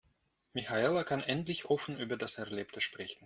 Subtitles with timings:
[0.53, 3.19] Michaela kann endlich offen über das Erlebte sprechen.